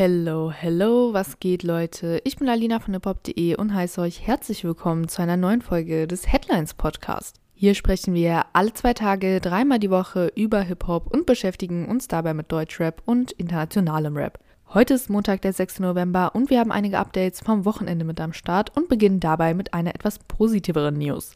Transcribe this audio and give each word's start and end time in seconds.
Hello, 0.00 0.52
hello, 0.52 1.12
was 1.12 1.40
geht, 1.40 1.64
Leute? 1.64 2.20
Ich 2.22 2.36
bin 2.36 2.48
Alina 2.48 2.78
von 2.78 2.94
hiphop.de 2.94 3.56
und 3.56 3.74
heiße 3.74 4.00
euch 4.00 4.24
herzlich 4.24 4.62
willkommen 4.62 5.08
zu 5.08 5.20
einer 5.20 5.36
neuen 5.36 5.60
Folge 5.60 6.06
des 6.06 6.30
Headlines 6.30 6.74
Podcast. 6.74 7.40
Hier 7.52 7.74
sprechen 7.74 8.14
wir 8.14 8.44
alle 8.52 8.72
zwei 8.74 8.94
Tage, 8.94 9.40
dreimal 9.40 9.80
die 9.80 9.90
Woche 9.90 10.30
über 10.36 10.60
Hip-Hop 10.60 11.12
und 11.12 11.26
beschäftigen 11.26 11.86
uns 11.86 12.06
dabei 12.06 12.32
mit 12.32 12.52
Deutschrap 12.52 13.02
und 13.06 13.32
internationalem 13.32 14.16
Rap. 14.16 14.38
Heute 14.72 14.94
ist 14.94 15.10
Montag, 15.10 15.42
der 15.42 15.52
6. 15.52 15.80
November 15.80 16.32
und 16.32 16.48
wir 16.48 16.60
haben 16.60 16.70
einige 16.70 16.96
Updates 16.96 17.40
vom 17.40 17.64
Wochenende 17.64 18.04
mit 18.04 18.20
am 18.20 18.32
Start 18.32 18.76
und 18.76 18.88
beginnen 18.88 19.18
dabei 19.18 19.52
mit 19.52 19.74
einer 19.74 19.96
etwas 19.96 20.20
positiveren 20.20 20.96
News. 20.98 21.34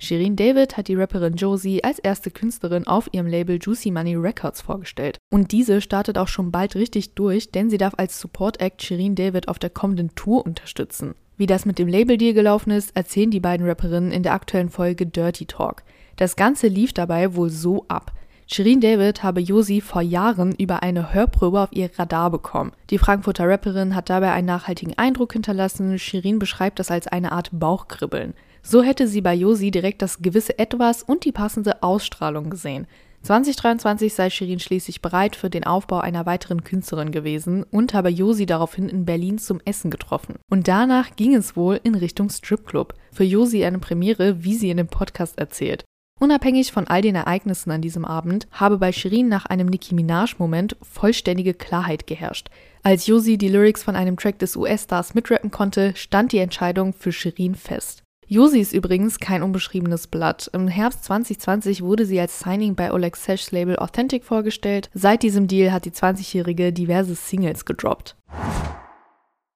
Shirin 0.00 0.36
David 0.36 0.76
hat 0.76 0.86
die 0.86 0.94
Rapperin 0.94 1.34
Josie 1.34 1.82
als 1.82 1.98
erste 1.98 2.30
Künstlerin 2.30 2.86
auf 2.86 3.08
ihrem 3.12 3.26
Label 3.26 3.58
Juicy 3.60 3.90
Money 3.90 4.14
Records 4.14 4.60
vorgestellt. 4.60 5.18
Und 5.30 5.50
diese 5.50 5.80
startet 5.80 6.18
auch 6.18 6.28
schon 6.28 6.52
bald 6.52 6.76
richtig 6.76 7.14
durch, 7.14 7.50
denn 7.50 7.68
sie 7.68 7.78
darf 7.78 7.94
als 7.96 8.20
Support 8.20 8.60
Act 8.60 8.82
Shirin 8.82 9.16
David 9.16 9.48
auf 9.48 9.58
der 9.58 9.70
kommenden 9.70 10.14
Tour 10.14 10.46
unterstützen. 10.46 11.14
Wie 11.36 11.46
das 11.46 11.66
mit 11.66 11.78
dem 11.78 11.88
Label-Deal 11.88 12.32
gelaufen 12.32 12.70
ist, 12.70 12.94
erzählen 12.96 13.30
die 13.30 13.40
beiden 13.40 13.66
Rapperinnen 13.66 14.12
in 14.12 14.22
der 14.22 14.34
aktuellen 14.34 14.70
Folge 14.70 15.06
Dirty 15.06 15.46
Talk. 15.46 15.82
Das 16.16 16.36
Ganze 16.36 16.68
lief 16.68 16.92
dabei 16.92 17.34
wohl 17.34 17.50
so 17.50 17.84
ab. 17.88 18.12
Shirin 18.50 18.80
David 18.80 19.22
habe 19.22 19.40
Josie 19.40 19.80
vor 19.80 20.00
Jahren 20.00 20.54
über 20.54 20.82
eine 20.82 21.12
Hörprobe 21.12 21.60
auf 21.60 21.68
ihr 21.72 21.90
Radar 21.98 22.30
bekommen. 22.30 22.72
Die 22.90 22.98
Frankfurter 22.98 23.46
Rapperin 23.46 23.94
hat 23.94 24.08
dabei 24.08 24.32
einen 24.32 24.46
nachhaltigen 24.46 24.96
Eindruck 24.96 25.34
hinterlassen. 25.34 25.98
Shirin 25.98 26.38
beschreibt 26.38 26.78
das 26.78 26.90
als 26.90 27.06
eine 27.08 27.32
Art 27.32 27.50
Bauchkribbeln. 27.52 28.34
So 28.70 28.82
hätte 28.82 29.08
sie 29.08 29.22
bei 29.22 29.32
Josi 29.32 29.70
direkt 29.70 30.02
das 30.02 30.18
gewisse 30.18 30.58
Etwas 30.58 31.02
und 31.02 31.24
die 31.24 31.32
passende 31.32 31.82
Ausstrahlung 31.82 32.50
gesehen. 32.50 32.86
2023 33.22 34.12
sei 34.12 34.28
Shirin 34.28 34.60
schließlich 34.60 35.00
bereit 35.00 35.36
für 35.36 35.48
den 35.48 35.64
Aufbau 35.64 36.00
einer 36.00 36.26
weiteren 36.26 36.64
Künstlerin 36.64 37.10
gewesen 37.10 37.64
und 37.70 37.94
habe 37.94 38.10
Josi 38.10 38.44
daraufhin 38.44 38.90
in 38.90 39.06
Berlin 39.06 39.38
zum 39.38 39.62
Essen 39.64 39.90
getroffen. 39.90 40.34
Und 40.50 40.68
danach 40.68 41.16
ging 41.16 41.34
es 41.34 41.56
wohl 41.56 41.80
in 41.82 41.94
Richtung 41.94 42.28
Stripclub. 42.28 42.92
Für 43.10 43.24
Josi 43.24 43.64
eine 43.64 43.78
Premiere, 43.78 44.44
wie 44.44 44.54
sie 44.54 44.68
in 44.68 44.76
dem 44.76 44.88
Podcast 44.88 45.38
erzählt. 45.38 45.86
Unabhängig 46.20 46.70
von 46.70 46.86
all 46.88 47.00
den 47.00 47.14
Ereignissen 47.14 47.70
an 47.70 47.80
diesem 47.80 48.04
Abend 48.04 48.48
habe 48.52 48.76
bei 48.76 48.92
Shirin 48.92 49.30
nach 49.30 49.46
einem 49.46 49.68
Nicki 49.68 49.94
Minaj-Moment 49.94 50.76
vollständige 50.82 51.54
Klarheit 51.54 52.06
geherrscht. 52.06 52.50
Als 52.82 53.06
Josi 53.06 53.38
die 53.38 53.48
Lyrics 53.48 53.82
von 53.82 53.96
einem 53.96 54.18
Track 54.18 54.38
des 54.40 54.56
US-Stars 54.56 55.14
mitrappen 55.14 55.50
konnte, 55.50 55.94
stand 55.96 56.32
die 56.32 56.38
Entscheidung 56.38 56.92
für 56.92 57.12
Shirin 57.12 57.54
fest. 57.54 58.02
Josi 58.30 58.60
ist 58.60 58.74
übrigens 58.74 59.18
kein 59.20 59.42
unbeschriebenes 59.42 60.06
Blatt. 60.06 60.50
Im 60.52 60.68
Herbst 60.68 61.02
2020 61.04 61.80
wurde 61.80 62.04
sie 62.04 62.20
als 62.20 62.38
Signing 62.40 62.74
bei 62.74 62.92
Oleg 62.92 63.16
Sesh's 63.16 63.52
Label 63.52 63.76
Authentic 63.76 64.22
vorgestellt. 64.22 64.90
Seit 64.92 65.22
diesem 65.22 65.46
Deal 65.48 65.72
hat 65.72 65.86
die 65.86 65.92
20-Jährige 65.92 66.70
diverse 66.70 67.14
Singles 67.14 67.64
gedroppt. 67.64 68.16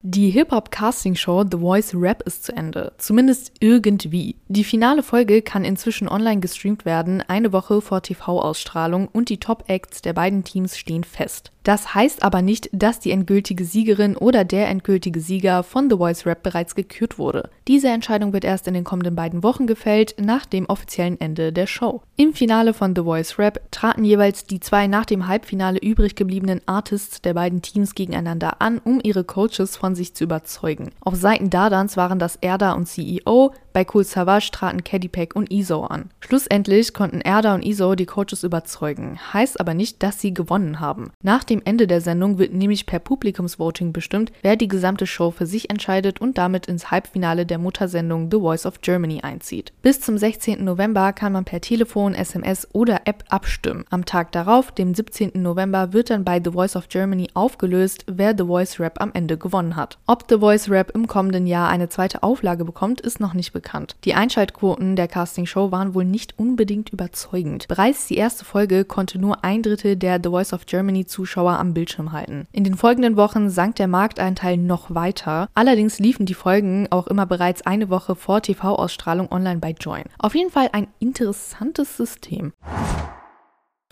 Die 0.05 0.31
Hip-Hop-Casting-Show 0.31 1.45
The 1.49 1.59
Voice 1.59 1.95
Rap 1.95 2.23
ist 2.23 2.43
zu 2.43 2.57
Ende. 2.57 2.93
Zumindest 2.99 3.53
irgendwie. 3.61 4.35
Die 4.49 4.65
finale 4.65 5.05
Folge 5.05 5.43
kann 5.43 5.65
inzwischen 5.65 6.09
online 6.09 6.41
gestreamt 6.41 6.85
werden, 6.85 7.23
eine 7.29 7.53
Woche 7.53 7.81
vor 7.81 8.03
TV-Ausstrahlung 8.03 9.07
und 9.07 9.29
die 9.29 9.39
Top-Acts 9.39 10.03
der 10.03 10.13
beiden 10.13 10.43
Teams 10.43 10.77
stehen 10.77 11.05
fest. 11.05 11.53
Das 11.63 11.95
heißt 11.95 12.25
aber 12.25 12.43
nicht, 12.43 12.69
dass 12.73 12.99
die 12.99 13.13
endgültige 13.13 13.65
Siegerin 13.65 14.17
oder 14.17 14.45
der 14.45 14.69
endgültige 14.69 15.21
Sieger 15.21 15.63
von 15.63 15.89
The 15.89 15.97
Voice 15.97 16.27
Rap 16.27 16.43
bereits 16.43 16.75
gekürt 16.75 17.19
wurde. 17.19 17.51
Diese 17.69 17.89
Entscheidung 17.89 18.33
wird 18.33 18.45
erst 18.45 18.67
in 18.67 18.75
den 18.75 18.83
kommenden 18.83 19.15
beiden 19.15 19.45
Wochen 19.45 19.69
gefällt, 19.69 20.17
nach 20.21 20.45
dem 20.45 20.67
offiziellen 20.67 21.21
Ende 21.21 21.53
der 21.53 21.69
Show. 21.69 22.03
Im 22.17 22.35
Finale 22.35 22.75
von 22.75 22.97
The 22.97 23.03
Voice 23.03 23.39
Rap 23.39 23.61
traten 23.71 24.05
jeweils 24.05 24.45
die 24.45 24.59
zwei 24.59 24.89
nach 24.89 25.07
dem 25.07 25.29
Halbfinale 25.29 25.79
übrig 25.79 26.17
gebliebenen 26.17 26.61
Artists 26.67 27.23
der 27.23 27.35
beiden 27.35 27.63
Teams 27.63 27.95
gegeneinander 27.95 28.61
an, 28.61 28.79
um 28.79 29.01
ihre 29.03 29.23
Coaches 29.23 29.77
von 29.77 29.92
sich 29.95 30.15
zu 30.15 30.25
überzeugen. 30.25 30.91
Auf 31.01 31.15
Seiten 31.15 31.51
Dardans 31.51 31.97
waren 31.97 32.19
das 32.19 32.37
Erda 32.37 32.73
und 32.73 32.87
CEO, 32.87 33.53
bei 33.73 33.87
Cool 33.93 34.05
Savage 34.05 34.51
traten 34.53 34.85
Caddy 34.85 35.09
Pack 35.09 35.35
und 35.35 35.51
Iso 35.51 35.85
an. 35.85 36.11
Schlussendlich 36.21 36.93
konnten 36.93 37.23
Erda 37.23 37.55
und 37.55 37.65
Iso 37.65 37.95
die 37.95 38.07
Coaches 38.07 38.45
überzeugen, 38.45 39.19
heißt 39.33 39.61
aber 39.61 39.73
nicht, 39.73 40.03
dass 40.03 40.21
sie 40.21 40.35
gewonnen 40.35 40.79
haben. 40.81 41.11
Nach 41.23 41.43
dem 41.43 41.63
Ende 41.65 41.87
der 41.87 42.03
Sendung 42.03 42.39
wird 42.39 42.53
nämlich 42.53 42.85
per 42.85 42.99
Publikumsvoting 42.99 43.93
bestimmt, 43.93 44.31
wer 44.43 44.57
die 44.57 44.69
gesamte 44.69 45.07
Show 45.07 45.31
für 45.31 45.47
sich 45.47 45.71
entscheidet 45.71 46.21
und 46.21 46.37
damit 46.37 46.67
ins 46.67 46.91
Halbfinale 46.91 47.47
der 47.47 47.59
Muttersendung 47.59 48.29
The 48.31 48.39
Voice 48.39 48.67
of 48.67 48.83
Germany 48.83 49.21
einzieht. 49.23 49.73
Bis 49.81 50.01
zum 50.01 50.19
16. 50.19 50.63
November 50.63 51.13
kann 51.13 51.33
man 51.33 51.45
per 51.45 51.61
Telefon, 51.61 52.15
SMS 52.15 52.69
oder 52.73 53.03
App 53.07 53.25
abstimmen. 53.31 53.85
Am 53.91 54.05
Tag 54.05 54.33
darauf, 54.33 54.73
dem 54.73 54.95
17. 54.95 55.33
November, 55.35 55.93
wird 55.95 56.11
dann 56.11 56.25
bei 56.25 56.41
The 56.45 56.53
Voice 56.53 56.77
of 56.77 56.89
Germany 56.89 57.29
aufgelöst, 57.33 58.05
wer 58.07 58.35
The 58.37 58.45
Voice 58.45 58.79
Rap 58.81 59.01
am 59.01 59.13
Ende 59.15 59.39
gewonnen 59.39 59.77
hat. 59.77 59.82
Ob 60.07 60.27
The 60.29 60.39
Voice 60.39 60.69
Rap 60.69 60.91
im 60.95 61.07
kommenden 61.07 61.47
Jahr 61.47 61.69
eine 61.69 61.89
zweite 61.89 62.23
Auflage 62.23 62.65
bekommt, 62.65 63.01
ist 63.01 63.21
noch 63.21 63.35
nicht 63.35 63.53
bekannt 63.53 63.63
bekannt. 63.63 63.97
Die 64.05 64.15
Einschaltquoten 64.15 64.97
der 64.97 65.09
Castingshow 65.09 65.71
waren 65.71 65.95
wohl 65.95 66.05
nicht 66.05 66.39
unbedingt 66.39 66.91
überzeugend. 66.91 67.69
Bereits 67.69 68.07
die 68.07 68.17
erste 68.17 68.45
Folge 68.45 68.85
konnte 68.85 69.19
nur 69.19 69.45
ein 69.45 69.63
Drittel 69.63 69.97
der 69.97 70.21
The 70.23 70.31
Voice 70.31 70.53
of 70.53 70.67
Germany 70.67 71.07
Zuschauer 71.07 71.53
am 71.53 71.73
Bildschirm 71.73 72.13
halten. 72.13 72.47
In 72.53 72.65
den 72.65 72.75
folgenden 72.75 73.17
Wochen 73.17 73.51
sank 73.51 73.77
der 73.77 73.89
Markteinteil 73.89 74.57
noch 74.57 74.95
weiter. 74.95 75.49
Allerdings 75.55 75.99
liefen 75.99 76.27
die 76.27 76.35
Folgen 76.35 76.89
auch 76.91 77.07
immer 77.07 77.27
bereits 77.27 77.63
eine 77.63 77.89
Woche 77.89 78.17
vor 78.17 78.43
TV-Ausstrahlung 78.43 79.31
online 79.31 79.61
bei 79.61 79.75
Join. 79.79 80.05
Auf 80.19 80.35
jeden 80.35 80.51
Fall 80.51 80.69
ein 80.73 80.89
interessantes 80.99 81.97
System. 81.97 82.53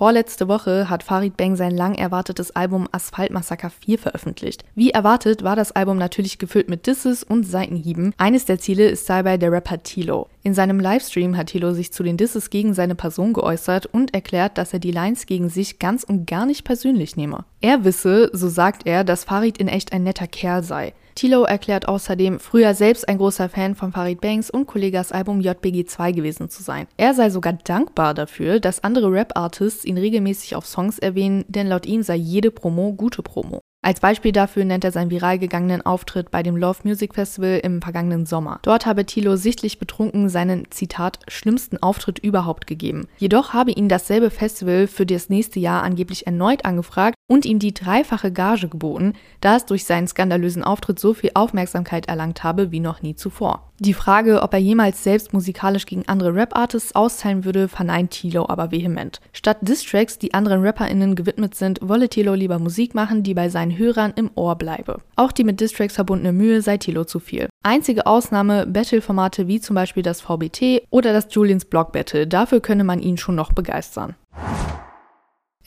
Vorletzte 0.00 0.48
Woche 0.48 0.88
hat 0.88 1.02
Farid 1.02 1.36
Bang 1.36 1.56
sein 1.56 1.76
lang 1.76 1.94
erwartetes 1.94 2.56
Album 2.56 2.88
Asphalt 2.90 3.32
Massaker 3.32 3.68
4 3.68 3.98
veröffentlicht. 3.98 4.64
Wie 4.74 4.92
erwartet 4.92 5.42
war 5.42 5.56
das 5.56 5.72
Album 5.72 5.98
natürlich 5.98 6.38
gefüllt 6.38 6.70
mit 6.70 6.86
Disses 6.86 7.22
und 7.22 7.44
Seitenhieben. 7.44 8.14
Eines 8.16 8.46
der 8.46 8.58
Ziele 8.58 8.88
ist 8.88 9.10
dabei 9.10 9.36
der 9.36 9.52
Rapper 9.52 9.82
Tilo. 9.82 10.28
In 10.42 10.54
seinem 10.54 10.80
Livestream 10.80 11.36
hat 11.36 11.48
Tilo 11.48 11.74
sich 11.74 11.92
zu 11.92 12.02
den 12.02 12.16
Disses 12.16 12.48
gegen 12.48 12.72
seine 12.72 12.94
Person 12.94 13.34
geäußert 13.34 13.84
und 13.84 14.14
erklärt, 14.14 14.56
dass 14.56 14.72
er 14.72 14.78
die 14.78 14.90
Lines 14.90 15.26
gegen 15.26 15.50
sich 15.50 15.78
ganz 15.78 16.02
und 16.02 16.26
gar 16.26 16.46
nicht 16.46 16.64
persönlich 16.64 17.14
nehme. 17.14 17.44
Er 17.60 17.84
wisse, 17.84 18.30
so 18.32 18.48
sagt 18.48 18.86
er, 18.86 19.04
dass 19.04 19.24
Farid 19.24 19.58
in 19.58 19.68
echt 19.68 19.92
ein 19.92 20.02
netter 20.02 20.26
Kerl 20.26 20.62
sei. 20.62 20.94
Tilo 21.14 21.42
erklärt 21.42 21.88
außerdem, 21.88 22.40
früher 22.40 22.72
selbst 22.72 23.06
ein 23.06 23.18
großer 23.18 23.50
Fan 23.50 23.74
von 23.74 23.92
Farid 23.92 24.22
Banks 24.22 24.48
und 24.48 24.66
Kollegas 24.66 25.12
Album 25.12 25.40
JBG2 25.40 26.14
gewesen 26.14 26.48
zu 26.48 26.62
sein. 26.62 26.86
Er 26.96 27.12
sei 27.12 27.28
sogar 27.28 27.52
dankbar 27.52 28.14
dafür, 28.14 28.60
dass 28.60 28.82
andere 28.82 29.12
Rap-Artists 29.12 29.84
ihn 29.84 29.98
regelmäßig 29.98 30.56
auf 30.56 30.66
Songs 30.66 30.98
erwähnen, 30.98 31.44
denn 31.48 31.66
laut 31.66 31.84
ihm 31.84 32.02
sei 32.02 32.16
jede 32.16 32.50
Promo 32.50 32.94
gute 32.94 33.22
Promo. 33.22 33.60
Als 33.82 34.00
Beispiel 34.00 34.32
dafür 34.32 34.66
nennt 34.66 34.84
er 34.84 34.92
seinen 34.92 35.10
viral 35.10 35.38
gegangenen 35.38 35.80
Auftritt 35.80 36.30
bei 36.30 36.42
dem 36.42 36.54
Love 36.54 36.80
Music 36.84 37.14
Festival 37.14 37.60
im 37.62 37.80
vergangenen 37.80 38.26
Sommer. 38.26 38.58
Dort 38.62 38.84
habe 38.84 39.06
Thilo 39.06 39.36
sichtlich 39.36 39.78
betrunken 39.78 40.28
seinen, 40.28 40.70
Zitat, 40.70 41.20
schlimmsten 41.28 41.82
Auftritt 41.82 42.18
überhaupt 42.18 42.66
gegeben. 42.66 43.08
Jedoch 43.16 43.54
habe 43.54 43.70
ihn 43.70 43.88
dasselbe 43.88 44.28
Festival 44.28 44.86
für 44.86 45.06
das 45.06 45.30
nächste 45.30 45.60
Jahr 45.60 45.82
angeblich 45.82 46.26
erneut 46.26 46.66
angefragt 46.66 47.14
und 47.30 47.46
ihm 47.46 47.60
die 47.60 47.72
dreifache 47.72 48.32
Gage 48.32 48.66
geboten, 48.66 49.12
da 49.40 49.54
es 49.54 49.64
durch 49.64 49.84
seinen 49.84 50.08
skandalösen 50.08 50.64
Auftritt 50.64 50.98
so 50.98 51.14
viel 51.14 51.30
Aufmerksamkeit 51.34 52.08
erlangt 52.08 52.42
habe 52.42 52.72
wie 52.72 52.80
noch 52.80 53.02
nie 53.02 53.14
zuvor. 53.14 53.70
Die 53.78 53.94
Frage, 53.94 54.42
ob 54.42 54.52
er 54.52 54.58
jemals 54.58 55.04
selbst 55.04 55.32
musikalisch 55.32 55.86
gegen 55.86 56.08
andere 56.08 56.34
Rap-Artists 56.34 56.96
austeilen 56.96 57.44
würde, 57.44 57.68
verneint 57.68 58.10
Tilo 58.10 58.48
aber 58.48 58.72
vehement. 58.72 59.20
Statt 59.32 59.58
Distracks, 59.60 60.18
die 60.18 60.34
anderen 60.34 60.66
RapperInnen 60.66 61.14
gewidmet 61.14 61.54
sind, 61.54 61.78
wolle 61.80 62.08
Tilo 62.08 62.34
lieber 62.34 62.58
Musik 62.58 62.96
machen, 62.96 63.22
die 63.22 63.32
bei 63.32 63.48
seinen 63.48 63.78
Hörern 63.78 64.12
im 64.16 64.32
Ohr 64.34 64.56
bleibe. 64.56 64.98
Auch 65.14 65.30
die 65.30 65.44
mit 65.44 65.60
Distracks 65.60 65.94
verbundene 65.94 66.32
Mühe 66.32 66.62
sei 66.62 66.78
Tilo 66.78 67.04
zu 67.04 67.20
viel. 67.20 67.48
Einzige 67.62 68.06
Ausnahme 68.06 68.66
Battle-Formate 68.66 69.46
wie 69.46 69.60
zum 69.60 69.76
Beispiel 69.76 70.02
das 70.02 70.20
VBT 70.20 70.82
oder 70.90 71.12
das 71.12 71.28
Julians 71.30 71.64
Blog 71.64 71.92
Battle, 71.92 72.26
dafür 72.26 72.58
könne 72.60 72.82
man 72.82 73.00
ihn 73.00 73.18
schon 73.18 73.36
noch 73.36 73.52
begeistern. 73.52 74.16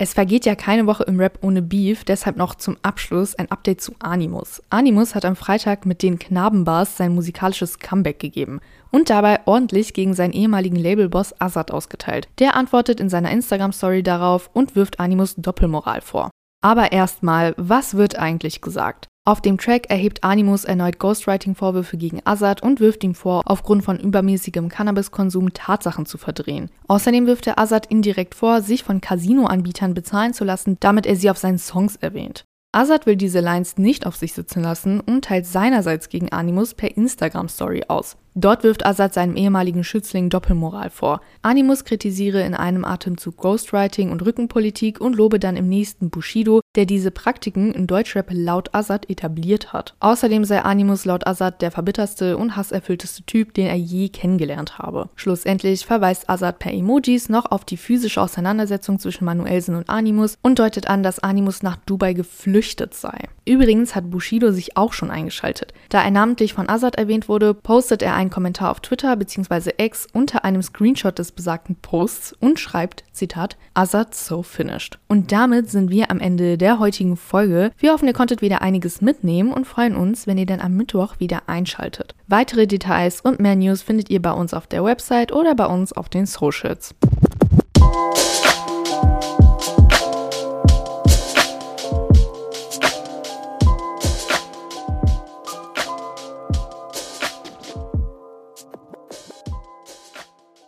Es 0.03 0.13
vergeht 0.13 0.45
ja 0.45 0.53
keine 0.55 0.85
Woche 0.85 1.03
im 1.03 1.17
Rap 1.17 1.39
ohne 1.44 1.61
Beef, 1.61 2.03
deshalb 2.03 2.35
noch 2.35 2.55
zum 2.55 2.75
Abschluss 2.81 3.35
ein 3.35 3.50
Update 3.50 3.79
zu 3.79 3.94
Animus. 4.00 4.61
Animus 4.69 5.15
hat 5.15 5.23
am 5.23 5.38
Freitag 5.38 5.85
mit 5.85 6.03
den 6.03 6.19
Knabenbars 6.19 6.97
sein 6.97 7.15
musikalisches 7.15 7.79
Comeback 7.79 8.19
gegeben 8.19 8.59
und 8.91 9.09
dabei 9.09 9.39
ordentlich 9.45 9.94
gegen 9.94 10.13
seinen 10.13 10.33
ehemaligen 10.33 10.75
Labelboss 10.75 11.39
Azad 11.39 11.71
ausgeteilt. 11.71 12.27
Der 12.39 12.57
antwortet 12.57 13.00
in 13.00 13.07
seiner 13.07 13.31
Instagram-Story 13.31 14.03
darauf 14.03 14.50
und 14.51 14.75
wirft 14.75 15.00
Animus 15.00 15.35
Doppelmoral 15.38 16.01
vor. 16.01 16.31
Aber 16.61 16.91
erstmal, 16.91 17.53
was 17.55 17.95
wird 17.95 18.19
eigentlich 18.19 18.59
gesagt? 18.59 19.07
Auf 19.25 19.39
dem 19.39 19.57
Track 19.57 19.89
erhebt 19.89 20.21
Animus 20.25 20.65
erneut 20.65 20.99
Ghostwriting-Vorwürfe 20.99 21.95
gegen 21.95 22.19
Azad 22.25 22.61
und 22.61 22.81
wirft 22.81 23.05
ihm 23.05 23.15
vor, 23.15 23.43
aufgrund 23.45 23.81
von 23.81 23.97
übermäßigem 23.97 24.67
Cannabiskonsum 24.67 25.53
Tatsachen 25.53 26.05
zu 26.05 26.17
verdrehen. 26.17 26.69
Außerdem 26.89 27.25
wirft 27.25 27.47
er 27.47 27.57
Azad 27.57 27.85
indirekt 27.85 28.35
vor, 28.35 28.61
sich 28.61 28.83
von 28.83 28.99
Casino-Anbietern 28.99 29.93
bezahlen 29.93 30.33
zu 30.33 30.43
lassen, 30.43 30.75
damit 30.81 31.05
er 31.05 31.15
sie 31.15 31.29
auf 31.29 31.37
seinen 31.37 31.57
Songs 31.57 31.95
erwähnt. 31.95 32.43
Azad 32.73 33.05
will 33.05 33.15
diese 33.15 33.39
Lines 33.39 33.77
nicht 33.77 34.05
auf 34.05 34.17
sich 34.17 34.33
sitzen 34.33 34.61
lassen 34.61 34.99
und 34.99 35.23
teilt 35.23 35.45
seinerseits 35.45 36.09
gegen 36.09 36.33
Animus 36.33 36.73
per 36.73 36.97
Instagram-Story 36.97 37.83
aus. 37.87 38.17
Dort 38.35 38.63
wirft 38.63 38.85
Azad 38.85 39.13
seinem 39.13 39.37
ehemaligen 39.37 39.85
Schützling 39.85 40.29
Doppelmoral 40.29 40.89
vor. 40.89 41.21
Animus 41.43 41.85
kritisiere 41.85 42.41
in 42.41 42.55
einem 42.55 42.83
Atemzug 42.83 43.37
Ghostwriting 43.37 44.11
und 44.11 44.25
Rückenpolitik 44.25 44.99
und 44.99 45.15
lobe 45.15 45.39
dann 45.39 45.55
im 45.55 45.69
nächsten 45.69 46.09
Bushido, 46.09 46.59
der 46.75 46.85
diese 46.85 47.11
Praktiken 47.11 47.73
in 47.73 47.87
Deutschrap 47.87 48.27
laut 48.31 48.73
Azad 48.73 49.09
etabliert 49.09 49.73
hat. 49.73 49.95
Außerdem 49.99 50.43
sei 50.45 50.61
Animus 50.61 51.05
laut 51.05 51.27
Azad 51.27 51.61
der 51.61 51.71
verbitterste 51.71 52.37
und 52.37 52.55
hasserfüllteste 52.55 53.23
Typ, 53.23 53.53
den 53.53 53.67
er 53.67 53.75
je 53.75 54.09
kennengelernt 54.09 54.79
habe. 54.79 55.09
Schlussendlich 55.15 55.85
verweist 55.85 56.29
Azad 56.29 56.59
per 56.59 56.73
Emojis 56.73 57.29
noch 57.29 57.51
auf 57.51 57.65
die 57.65 57.77
physische 57.77 58.21
Auseinandersetzung 58.21 58.99
zwischen 58.99 59.25
Manuelsen 59.25 59.75
und 59.75 59.89
Animus 59.89 60.37
und 60.41 60.59
deutet 60.59 60.87
an, 60.87 61.03
dass 61.03 61.19
Animus 61.19 61.63
nach 61.63 61.77
Dubai 61.77 62.13
geflüchtet 62.13 62.93
sei. 62.93 63.27
Übrigens 63.45 63.93
hat 63.93 64.09
Bushido 64.09 64.51
sich 64.51 64.77
auch 64.77 64.93
schon 64.93 65.11
eingeschaltet. 65.11 65.73
Da 65.89 66.01
er 66.01 66.11
namentlich 66.11 66.53
von 66.53 66.69
Azad 66.69 66.95
erwähnt 66.95 67.27
wurde, 67.27 67.53
postet 67.53 68.01
er 68.01 68.15
einen 68.15 68.29
Kommentar 68.29 68.71
auf 68.71 68.79
Twitter 68.79 69.15
bzw. 69.15 69.71
X 69.77 70.07
unter 70.13 70.45
einem 70.45 70.61
Screenshot 70.61 71.19
des 71.19 71.33
besagten 71.33 71.75
Posts 71.75 72.33
und 72.39 72.59
schreibt, 72.59 73.03
Zitat, 73.11 73.57
Azad 73.73 74.15
so 74.15 74.43
finished. 74.43 74.97
Und 75.07 75.31
damit 75.31 75.69
sind 75.69 75.91
wir 75.91 76.09
am 76.09 76.19
Ende 76.19 76.57
der 76.63 76.80
heutigen 76.80 77.18
Folge. 77.18 77.71
Wir 77.77 77.92
hoffen, 77.92 78.07
ihr 78.07 78.13
konntet 78.13 78.42
wieder 78.42 78.62
einiges 78.62 79.01
mitnehmen 79.01 79.51
und 79.51 79.68
freuen 79.68 79.98
uns, 79.98 80.27
wenn 80.27 80.38
ihr 80.38 80.45
dann 80.45 80.62
am 80.62 80.75
Mittwoch 80.75 81.19
wieder 81.19 81.42
einschaltet. 81.48 82.15
Weitere 82.27 82.68
Details 82.68 83.19
und 83.19 83.42
mehr 83.42 83.57
News 83.57 83.81
findet 83.81 84.10
ihr 84.10 84.21
bei 84.21 84.31
uns 84.31 84.54
auf 84.54 84.65
der 84.65 84.81
Website 84.86 85.33
oder 85.33 85.56
bei 85.56 85.65
uns 85.65 85.92
auf 85.92 86.07
den 86.07 86.25
Socials. 86.25 86.95